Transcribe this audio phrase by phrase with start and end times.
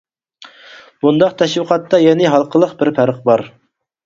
[1.05, 3.47] بۇنداق تەشۋىقاتتا يەنە ھالقىلىق بىر پەرق بار.